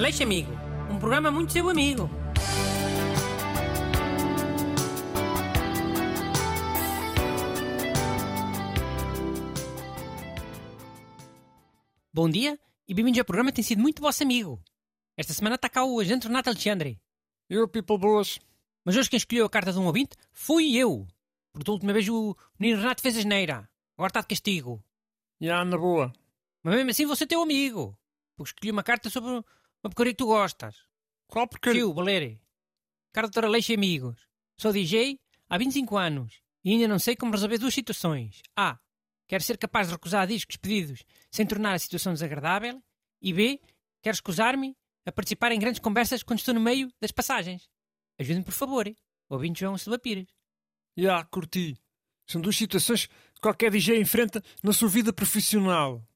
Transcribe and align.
Aleixo 0.00 0.22
Amigo, 0.22 0.50
um 0.90 0.98
programa 0.98 1.30
muito 1.30 1.52
seu 1.52 1.68
amigo. 1.68 2.08
Bom 12.10 12.30
dia 12.30 12.58
e 12.88 12.94
bem-vindos 12.94 13.18
ao 13.18 13.26
programa 13.26 13.52
tem 13.52 13.62
sido 13.62 13.82
muito 13.82 14.00
vosso 14.00 14.22
amigo. 14.22 14.58
Esta 15.18 15.34
semana 15.34 15.56
está 15.56 15.68
cá 15.68 15.84
o 15.84 16.00
agente 16.00 16.26
Renato 16.26 16.48
Alexandre. 16.48 16.98
Eu, 17.46 17.68
people 17.68 17.98
boas. 17.98 18.38
Mas 18.82 18.96
hoje 18.96 19.10
quem 19.10 19.18
escolheu 19.18 19.44
a 19.44 19.50
carta 19.50 19.70
de 19.70 19.78
um 19.78 19.84
ouvinte 19.84 20.16
fui 20.32 20.78
eu. 20.78 21.06
Porque 21.52 21.66
da 21.66 21.72
última 21.72 21.92
vez 21.92 22.08
o 22.08 22.34
menino 22.58 22.80
Renato 22.80 23.02
fez 23.02 23.18
a 23.18 23.20
geneira. 23.20 23.68
Agora 23.98 24.08
está 24.08 24.22
de 24.22 24.28
castigo. 24.28 24.82
Já, 25.38 25.62
na 25.62 25.76
boa. 25.76 26.10
Mas 26.62 26.74
mesmo 26.76 26.90
assim 26.90 27.04
você 27.04 27.24
é 27.24 27.26
teu 27.26 27.42
amigo. 27.42 27.94
Porque 28.34 28.48
escolhi 28.48 28.72
uma 28.72 28.82
carta 28.82 29.10
sobre 29.10 29.44
uma 29.82 29.90
porcaria 29.90 30.12
que 30.12 30.18
tu 30.18 30.26
gostas. 30.26 30.76
Qual 31.26 31.48
porcaria? 31.48 31.80
Tio, 31.80 31.94
Valério. 31.94 32.40
Carta 33.12 33.40
de 33.40 33.46
Aleixo 33.46 33.72
e 33.72 33.74
Amigos. 33.74 34.28
Sou 34.58 34.72
DJ 34.72 35.18
há 35.48 35.56
25 35.56 35.96
anos 35.96 36.42
e 36.62 36.72
ainda 36.72 36.86
não 36.86 36.98
sei 36.98 37.16
como 37.16 37.32
resolver 37.32 37.58
duas 37.58 37.74
situações. 37.74 38.42
A. 38.56 38.78
Quero 39.26 39.42
ser 39.42 39.56
capaz 39.56 39.86
de 39.86 39.94
recusar 39.94 40.26
discos 40.26 40.56
pedidos 40.56 41.02
sem 41.30 41.46
tornar 41.46 41.72
a 41.72 41.78
situação 41.78 42.12
desagradável. 42.12 42.82
E 43.22 43.32
B. 43.32 43.60
Quero 44.02 44.14
escusar-me 44.14 44.76
a 45.06 45.12
participar 45.12 45.52
em 45.52 45.58
grandes 45.58 45.80
conversas 45.80 46.22
quando 46.22 46.40
estou 46.40 46.54
no 46.54 46.60
meio 46.60 46.92
das 47.00 47.12
passagens. 47.12 47.68
Ajudem-me, 48.18 48.44
por 48.44 48.54
favor. 48.54 48.90
Ouvinte 49.28 49.60
João 49.60 49.78
Silva 49.78 49.98
Pires. 49.98 50.28
Já, 50.96 51.24
curti. 51.24 51.76
São 52.26 52.40
duas 52.40 52.56
situações 52.56 53.06
que 53.06 53.40
qualquer 53.40 53.70
DJ 53.70 54.00
enfrenta 54.00 54.42
na 54.62 54.72
sua 54.72 54.88
vida 54.88 55.12
profissional. 55.12 56.06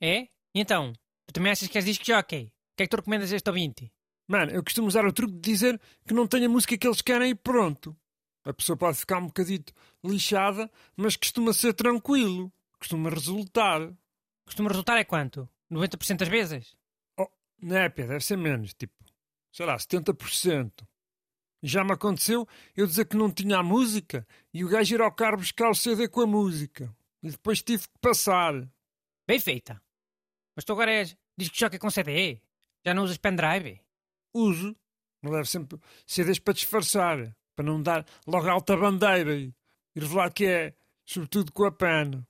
É? 0.00 0.22
E 0.22 0.28
então? 0.60 0.92
Tu 1.26 1.34
também 1.34 1.52
achas 1.52 1.68
que 1.68 1.76
és 1.76 1.84
disco 1.84 2.04
jockey? 2.04 2.52
Que 2.80 2.84
é 2.84 2.86
que 2.86 2.92
tu 2.92 2.96
recomendas 2.96 3.30
este 3.30 3.46
ouvinte? 3.50 3.92
Mano, 4.26 4.52
eu 4.52 4.64
costumo 4.64 4.88
usar 4.88 5.04
o 5.04 5.12
truque 5.12 5.34
de 5.34 5.52
dizer 5.52 5.78
que 6.08 6.14
não 6.14 6.26
tenho 6.26 6.46
a 6.46 6.48
música 6.48 6.78
que 6.78 6.86
eles 6.86 7.02
querem 7.02 7.32
e 7.32 7.34
pronto. 7.34 7.94
A 8.42 8.54
pessoa 8.54 8.74
pode 8.74 8.96
ficar 8.96 9.18
um 9.18 9.26
bocadito 9.26 9.74
lixada, 10.02 10.70
mas 10.96 11.14
costuma 11.14 11.52
ser 11.52 11.74
tranquilo. 11.74 12.50
Costuma 12.78 13.10
resultar. 13.10 13.92
Costuma 14.46 14.70
resultar 14.70 14.96
é 14.96 15.04
quanto? 15.04 15.46
90% 15.70 16.20
das 16.20 16.28
vezes? 16.28 16.74
Oh, 17.18 17.28
népia, 17.60 18.06
deve 18.06 18.24
ser 18.24 18.38
menos, 18.38 18.72
tipo, 18.72 18.94
sei 19.52 19.66
lá, 19.66 19.76
70%. 19.76 20.72
Já 21.62 21.84
me 21.84 21.92
aconteceu 21.92 22.48
eu 22.74 22.86
dizer 22.86 23.04
que 23.04 23.16
não 23.18 23.30
tinha 23.30 23.58
a 23.58 23.62
música 23.62 24.26
e 24.54 24.64
o 24.64 24.70
gajo 24.70 24.94
ir 24.94 25.02
ao 25.02 25.12
carro 25.12 25.36
buscar 25.36 25.68
o 25.68 25.74
CD 25.74 26.08
com 26.08 26.22
a 26.22 26.26
música. 26.26 26.90
E 27.22 27.28
depois 27.28 27.62
tive 27.62 27.82
que 27.82 27.98
passar. 28.00 28.54
Bem 29.28 29.38
feita. 29.38 29.82
Mas 30.56 30.64
tu 30.64 30.72
agora 30.72 30.90
és 30.90 31.14
disco 31.36 31.58
jockey 31.58 31.78
com 31.78 31.90
CD? 31.90 32.40
Já 32.84 32.94
não 32.94 33.04
usas 33.04 33.18
pendrive? 33.18 33.80
Uso. 34.32 34.76
Não 35.22 35.32
levo 35.32 35.46
sempre 35.46 35.78
CDs 36.06 36.38
para 36.38 36.54
disfarçar, 36.54 37.36
para 37.54 37.64
não 37.64 37.82
dar 37.82 38.06
logo 38.26 38.48
alta 38.48 38.76
bandeira 38.76 39.34
e, 39.36 39.52
e 39.94 40.00
revelar 40.00 40.32
que 40.32 40.46
é, 40.46 40.74
sobretudo 41.04 41.52
com 41.52 41.64
a 41.64 41.72
pena. 41.72 42.26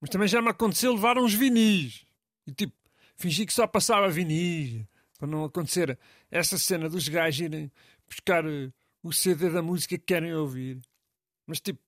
Mas 0.00 0.10
também 0.10 0.28
já 0.28 0.42
me 0.42 0.48
aconteceu 0.48 0.92
levar 0.92 1.18
uns 1.18 1.34
vinis. 1.34 2.04
E 2.46 2.52
tipo, 2.52 2.74
fingi 3.16 3.46
que 3.46 3.52
só 3.52 3.66
passava 3.66 4.08
vinis, 4.08 4.84
para 5.18 5.28
não 5.28 5.44
acontecer 5.44 5.98
essa 6.30 6.58
cena 6.58 6.88
dos 6.88 7.08
gajos 7.08 7.40
irem 7.40 7.70
buscar 8.08 8.44
uh, 8.44 8.72
o 9.02 9.12
CD 9.12 9.50
da 9.50 9.62
música 9.62 9.98
que 9.98 10.04
querem 10.04 10.34
ouvir. 10.34 10.80
Mas 11.46 11.60
tipo, 11.60 11.80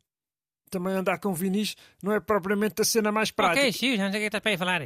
também 0.71 0.95
andar 0.95 1.19
com 1.19 1.35
vinis 1.35 1.77
não 2.03 2.13
é 2.13 2.21
propriamente 2.21 2.83
a 2.83 2.85
cena 2.85 3.11
mais 3.11 3.31
prática. 3.31 3.61
Ok, 3.61 3.73
sim, 3.73 3.97
já 3.97 4.05
não 4.05 4.13
sei 4.13 4.21
o 4.21 4.23
que 4.23 4.27
estás 4.27 4.43
para 4.43 4.51
aí 4.53 4.59
falar. 4.59 4.81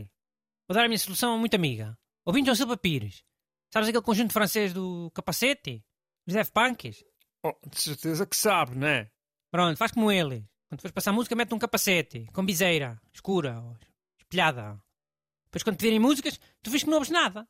Vou 0.66 0.74
dar 0.74 0.84
a 0.84 0.88
minha 0.88 0.98
solução 0.98 1.38
muito 1.38 1.54
amiga. 1.54 1.96
Ouvinte 2.26 2.46
João 2.46 2.56
Silva 2.56 2.76
Pires. 2.78 3.22
Sabes 3.70 3.88
aquele 3.88 4.02
conjunto 4.02 4.32
francês 4.32 4.72
do 4.72 5.10
capacete? 5.10 5.84
Os 6.26 6.32
Def 6.32 6.50
Punks? 6.50 7.04
Oh, 7.42 7.52
de 7.68 7.78
certeza 7.78 8.24
que 8.24 8.34
sabe, 8.34 8.76
não 8.76 8.86
é? 8.86 9.10
Pronto, 9.50 9.76
faz 9.76 9.92
como 9.92 10.10
ele. 10.10 10.48
Quando 10.68 10.80
fores 10.80 10.94
passar 10.94 11.12
música, 11.12 11.36
mete 11.36 11.52
um 11.52 11.58
capacete, 11.58 12.26
com 12.32 12.44
biseira, 12.44 12.98
escura, 13.12 13.62
espelhada. 14.18 14.80
Depois, 15.44 15.62
quando 15.62 15.76
pedirem 15.76 16.00
músicas, 16.00 16.40
tu 16.62 16.70
vês 16.70 16.82
que 16.82 16.88
não 16.88 16.96
ouves 16.96 17.10
nada. 17.10 17.46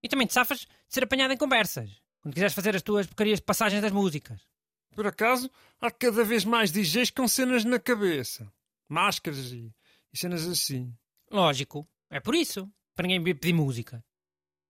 E 0.00 0.08
também 0.08 0.26
te 0.28 0.34
safas 0.34 0.60
de 0.60 0.68
ser 0.88 1.02
apanhado 1.02 1.34
em 1.34 1.36
conversas. 1.36 2.00
Quando 2.20 2.34
quiseres 2.34 2.54
fazer 2.54 2.76
as 2.76 2.82
tuas 2.82 3.08
porcarias 3.08 3.40
de 3.40 3.44
passagens 3.44 3.82
das 3.82 3.90
músicas. 3.90 4.40
Por 4.94 5.06
acaso, 5.06 5.50
há 5.80 5.90
cada 5.90 6.22
vez 6.22 6.44
mais 6.44 6.70
DJs 6.70 7.10
com 7.10 7.26
cenas 7.26 7.64
na 7.64 7.80
cabeça. 7.80 8.50
Máscaras 8.88 9.50
e, 9.50 9.74
e 10.12 10.16
cenas 10.16 10.46
assim. 10.46 10.96
Lógico. 11.28 11.86
É 12.08 12.20
por 12.20 12.36
isso. 12.36 12.70
Para 12.96 13.06
ninguém 13.06 13.34
pedir 13.34 13.52
música. 13.52 14.02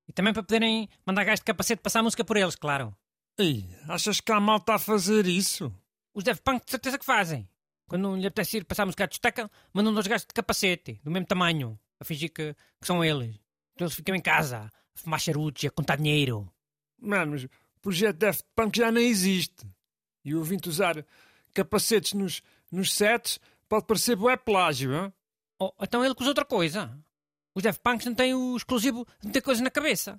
E 0.09 0.13
também 0.13 0.33
para 0.33 0.43
poderem 0.43 0.89
mandar 1.07 1.25
gajos 1.25 1.41
de 1.41 1.45
capacete 1.45 1.81
passar 1.81 2.03
música 2.03 2.25
por 2.25 2.37
eles, 2.37 2.57
claro. 2.57 2.95
Ei, 3.39 3.69
achas 3.89 4.21
que 4.21 4.33
a 4.33 4.41
malta 4.41 4.75
a 4.75 4.79
fazer 4.79 5.27
isso? 5.27 5.73
Os 6.13 6.25
Def 6.25 6.41
Punk 6.41 6.65
de 6.65 6.71
certeza 6.71 6.99
que 6.99 7.05
fazem. 7.05 7.49
Quando 7.87 8.03
não 8.03 8.17
lhe 8.17 8.27
apetece 8.27 8.59
ir 8.59 8.65
passar 8.65 8.85
música 8.85 9.05
à 9.05 9.07
discoteca, 9.07 9.51
mandam 9.73 9.95
dois 9.95 10.07
gajos 10.07 10.27
de 10.27 10.35
capacete, 10.35 11.01
do 11.05 11.11
mesmo 11.11 11.27
tamanho, 11.27 11.79
a 12.01 12.05
fingir 12.05 12.33
que, 12.33 12.55
que 12.81 12.87
são 12.87 13.05
eles. 13.05 13.39
Então 13.75 13.87
eles 13.87 13.95
ficam 13.95 14.15
em 14.15 14.21
casa, 14.21 14.59
a 14.59 14.99
fumar 14.99 15.21
charutos 15.21 15.63
e 15.63 15.67
a 15.69 15.71
contar 15.71 15.97
dinheiro. 15.97 16.51
Mano, 16.99 17.33
mas 17.33 17.45
o 17.45 17.51
projeto 17.81 18.17
Daft 18.17 18.45
Punk 18.57 18.77
já 18.77 18.91
nem 18.91 19.07
existe. 19.07 19.67
E 20.25 20.35
o 20.35 20.39
ouvinte 20.39 20.69
usar 20.69 21.05
capacetes 21.55 22.15
nos, 22.15 22.43
nos 22.73 22.93
sets 22.93 23.39
pode 23.69 23.87
parecer 23.87 24.17
bué 24.17 24.37
plágio, 24.37 24.93
hein? 24.93 25.13
Oh, 25.59 25.73
então 25.81 26.05
ele 26.05 26.15
usa 26.19 26.31
outra 26.31 26.45
coisa. 26.45 26.99
Os 27.57 27.63
Def 27.63 27.79
Punks 27.79 28.05
não 28.05 28.15
têm 28.15 28.35
o 28.35 28.55
exclusivo 28.55 29.07
de 29.23 29.33
ter 29.33 29.41
coisas 29.41 29.63
na 29.63 29.71
cabeça. 29.71 30.19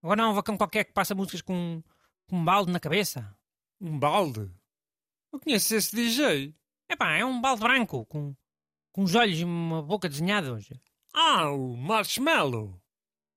Agora 0.00 0.22
não 0.22 0.28
há 0.28 0.30
um 0.30 0.34
vacão 0.34 0.56
qualquer 0.56 0.84
que 0.84 0.92
passa 0.92 1.16
músicas 1.16 1.42
com, 1.42 1.82
com 2.28 2.36
um 2.36 2.44
balde 2.44 2.70
na 2.70 2.78
cabeça. 2.78 3.36
Um 3.80 3.98
balde? 3.98 4.48
Eu 5.32 5.40
conheço 5.40 5.74
esse 5.74 5.96
DJ. 5.96 6.54
Epá, 6.88 7.16
é 7.16 7.24
um 7.24 7.40
balde 7.40 7.60
branco, 7.60 8.06
com, 8.06 8.36
com 8.92 9.02
os 9.02 9.16
olhos 9.16 9.40
e 9.40 9.44
uma 9.44 9.82
boca 9.82 10.08
desenhados. 10.08 10.68
Ah, 11.12 11.50
o 11.50 11.76
Marshmallow. 11.76 12.80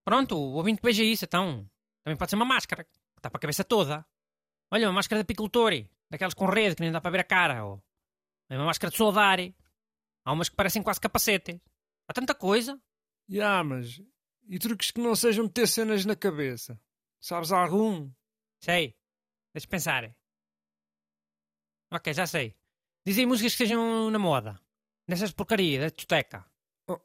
Pronto, 0.06 0.38
o 0.38 0.54
ouvinte 0.54 0.80
que 0.80 0.88
veja 0.88 1.04
isso, 1.04 1.26
então. 1.26 1.68
Também 2.04 2.16
pode 2.16 2.30
ser 2.30 2.36
uma 2.36 2.46
máscara, 2.46 2.84
que 2.84 2.92
está 3.18 3.32
para 3.32 3.40
a 3.40 3.42
cabeça 3.42 3.64
toda. 3.64 4.06
Olha, 4.70 4.88
uma 4.88 4.94
máscara 4.94 5.24
de 5.24 5.24
apicultor, 5.24 5.72
daquelas 6.08 6.36
com 6.36 6.46
rede 6.46 6.76
que 6.76 6.84
nem 6.84 6.92
dá 6.92 7.02
para 7.02 7.10
ver 7.10 7.22
a 7.22 7.24
cara. 7.24 7.66
Ou 7.66 7.84
é 8.48 8.56
uma 8.56 8.66
máscara 8.66 8.92
de 8.92 8.98
soldar. 8.98 9.40
Há 10.24 10.32
umas 10.32 10.50
que 10.50 10.56
parecem 10.56 10.84
quase 10.84 11.02
capacete. 11.02 11.60
Há 12.08 12.14
tanta 12.14 12.36
coisa. 12.36 12.80
Yeah, 13.34 13.64
mas... 13.64 14.00
E 14.48 14.60
truques 14.60 14.92
que 14.92 15.02
não 15.02 15.16
sejam 15.16 15.48
ter 15.48 15.68
cenas 15.68 16.06
na 16.06 16.16
cabeça? 16.16 16.80
Sabes 17.20 17.52
algum? 17.52 18.12
Sei. 18.60 18.96
Deixa 19.52 19.68
pensar. 19.68 20.16
Ok, 21.90 22.14
já 22.14 22.28
sei. 22.28 22.56
Dizem 23.04 23.26
músicas 23.26 23.56
que 23.56 23.64
estejam 23.64 24.12
na 24.12 24.20
moda. 24.20 24.62
Nessas 25.08 25.32
porcaria 25.32 25.80
da 25.80 25.88
discoteca. 25.88 26.46
Oh, 26.88 27.00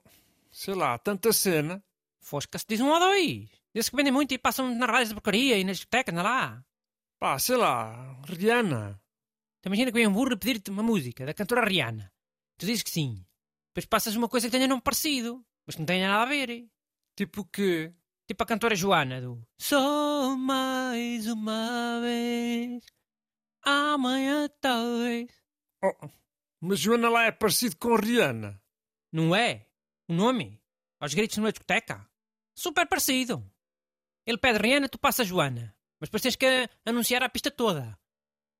sei 0.50 0.74
lá, 0.74 0.98
tanta 0.98 1.32
cena. 1.32 1.82
Fosca-se 2.20 2.66
diz 2.68 2.80
um 2.80 2.90
ou 2.90 2.98
dois. 2.98 3.48
Diz 3.74 3.88
que 3.88 3.96
vendem 3.96 4.12
muito 4.12 4.34
e 4.34 4.38
passam 4.38 4.74
nas 4.74 4.90
rádios 4.90 5.08
de 5.08 5.14
porcaria 5.14 5.56
e 5.56 5.64
nas 5.64 5.78
discotecas, 5.78 6.14
não 6.14 6.22
lá. 6.22 6.62
Pá, 7.18 7.38
sei 7.38 7.56
lá, 7.56 8.20
Rihanna. 8.24 9.00
Tu 9.62 9.68
imagina 9.68 9.90
que 9.90 9.96
vem 9.96 10.06
um 10.06 10.12
burro 10.12 10.36
pedir-te 10.36 10.70
uma 10.70 10.82
música 10.82 11.24
da 11.24 11.32
cantora 11.32 11.64
Rihanna. 11.64 12.12
Tu 12.58 12.66
dizes 12.66 12.82
que 12.82 12.90
sim. 12.90 13.24
Depois 13.68 13.86
passas 13.86 14.14
uma 14.14 14.28
coisa 14.28 14.46
que 14.46 14.52
tenha 14.52 14.68
nome 14.68 14.82
parecido, 14.82 15.42
mas 15.68 15.76
não 15.76 15.84
tenha 15.84 16.08
nada 16.08 16.22
a 16.22 16.26
ver. 16.26 16.66
Tipo 17.14 17.44
que? 17.44 17.92
Tipo 18.26 18.42
a 18.42 18.46
cantora 18.46 18.74
Joana 18.74 19.20
do 19.20 19.46
Só 19.60 20.34
mais 20.34 21.26
uma 21.26 22.00
vez, 22.00 22.82
amanhã 23.62 24.48
talvez. 24.62 25.30
Oh, 25.84 26.08
mas 26.62 26.80
Joana 26.80 27.10
lá 27.10 27.24
é 27.24 27.32
parecido 27.32 27.76
com 27.76 27.96
Rihanna. 27.96 28.58
Não 29.12 29.36
é? 29.36 29.66
O 30.08 30.14
nome? 30.14 30.58
Aos 31.00 31.12
gritos 31.12 31.36
numa 31.36 31.52
discoteca? 31.52 32.08
Super 32.56 32.88
parecido. 32.88 33.44
Ele 34.26 34.38
pede 34.38 34.58
Rihanna, 34.58 34.88
tu 34.88 34.98
passa 34.98 35.22
Joana. 35.22 35.76
Mas 36.00 36.08
depois 36.08 36.22
tens 36.22 36.36
que 36.36 36.68
anunciar 36.86 37.22
a 37.22 37.28
pista 37.28 37.50
toda. 37.50 37.98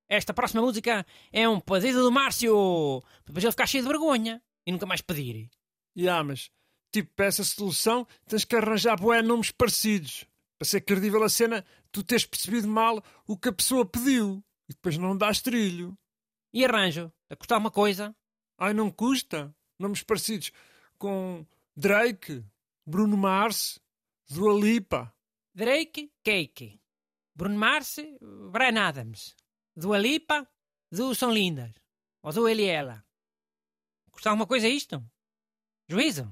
Esta 0.07 0.33
próxima 0.33 0.61
música 0.61 1.03
é 1.31 1.49
um 1.49 1.59
pedido 1.59 2.03
do 2.03 2.11
Márcio. 2.11 3.01
Depois 3.25 3.43
ele 3.43 3.51
ficar 3.51 3.65
cheio 3.65 3.83
de 3.83 3.89
vergonha 3.89 4.43
e 4.65 4.71
nunca 4.71 4.85
mais 4.85 5.01
pedir. 5.01 5.49
Ya, 5.97 6.03
yeah, 6.03 6.23
mas 6.23 6.51
tipo, 6.91 7.13
para 7.15 7.25
essa 7.25 7.43
solução 7.43 8.07
tens 8.27 8.45
que 8.45 8.55
arranjar 8.55 8.99
bué 8.99 9.21
nomes 9.21 9.51
parecidos. 9.51 10.25
Para 10.57 10.67
ser 10.67 10.81
credível 10.81 11.23
a 11.23 11.29
cena, 11.29 11.65
tu 11.91 12.03
tens 12.03 12.25
percebido 12.25 12.67
mal 12.67 13.03
o 13.25 13.37
que 13.37 13.49
a 13.49 13.53
pessoa 13.53 13.85
pediu. 13.85 14.43
E 14.67 14.73
depois 14.73 14.97
não 14.97 15.17
dás 15.17 15.41
trilho. 15.41 15.97
E 16.53 16.65
arranjo? 16.65 17.11
A 17.29 17.35
custar 17.35 17.57
uma 17.57 17.71
coisa? 17.71 18.15
Ai, 18.57 18.73
não 18.73 18.91
custa. 18.91 19.55
Nomes 19.79 20.03
parecidos 20.03 20.51
com 20.97 21.45
Drake, 21.75 22.43
Bruno 22.85 23.15
Mars, 23.15 23.79
Dua 24.29 24.53
Lipa. 24.53 25.13
Drake, 25.55 26.11
Cake. 26.23 26.79
Bruno 27.33 27.57
Mars, 27.57 27.95
Brian 28.51 28.79
Adams. 28.85 29.35
Dua 29.75 29.97
Lipa, 29.97 30.47
Du 30.91 31.15
São 31.15 31.31
Lindas. 31.31 31.71
Ou 32.21 32.33
Du 32.33 32.47
Ele 32.49 32.63
e 32.63 32.67
Ela. 32.67 33.03
Custa 34.11 34.29
alguma 34.29 34.45
coisa 34.45 34.67
isto? 34.67 35.01
Juízo? 35.87 36.31